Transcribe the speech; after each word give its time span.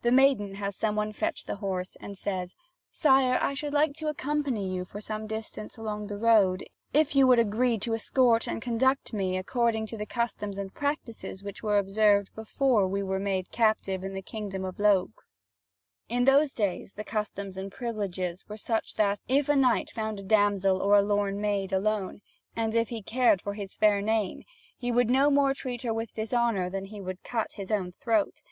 The 0.00 0.10
maiden 0.10 0.56
has 0.56 0.74
some 0.74 0.96
one 0.96 1.12
fetch 1.12 1.44
the 1.44 1.54
horse, 1.54 1.94
and 2.00 2.18
says: 2.18 2.56
"Sire, 2.90 3.38
I 3.40 3.54
should 3.54 3.72
like 3.72 3.92
to 3.98 4.08
accompany 4.08 4.68
you 4.74 4.84
for 4.84 5.00
some 5.00 5.28
distance 5.28 5.76
along 5.76 6.08
the 6.08 6.18
road, 6.18 6.64
if 6.92 7.14
you 7.14 7.28
would 7.28 7.38
agree 7.38 7.78
to 7.78 7.94
escort 7.94 8.48
and 8.48 8.60
conduct 8.60 9.12
me 9.12 9.36
according 9.36 9.86
to 9.86 9.96
the 9.96 10.04
customs 10.04 10.58
and 10.58 10.74
practices 10.74 11.44
which 11.44 11.62
were 11.62 11.78
observed 11.78 12.34
before 12.34 12.88
we 12.88 13.04
were 13.04 13.20
made 13.20 13.52
captive 13.52 14.02
in 14.02 14.14
the 14.14 14.20
kingdom 14.20 14.64
of 14.64 14.80
Logres." 14.80 15.26
In 16.08 16.24
those 16.24 16.54
days 16.54 16.94
the 16.94 17.04
customs 17.04 17.56
and 17.56 17.70
privileges 17.70 18.44
were 18.48 18.56
such 18.56 18.94
that, 18.94 19.20
if 19.28 19.48
a 19.48 19.54
knight 19.54 19.90
found 19.90 20.18
a 20.18 20.24
damsel 20.24 20.82
or 20.82 21.00
lorn 21.02 21.40
maid 21.40 21.72
alone, 21.72 22.20
and 22.56 22.74
if 22.74 22.88
he 22.88 23.00
cared 23.00 23.40
for 23.40 23.54
his 23.54 23.74
fair 23.76 24.00
name, 24.02 24.42
he 24.76 24.90
would 24.90 25.08
no 25.08 25.30
more 25.30 25.54
treat 25.54 25.82
her 25.82 25.94
with 25.94 26.14
dishonour 26.14 26.68
than 26.68 26.86
he 26.86 27.00
would 27.00 27.22
cut 27.22 27.52
his 27.52 27.70
own 27.70 27.92
throat. 27.92 28.42